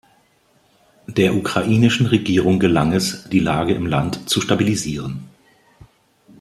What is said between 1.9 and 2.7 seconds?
Regierung